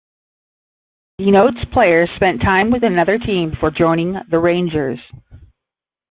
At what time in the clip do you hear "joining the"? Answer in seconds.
3.69-4.39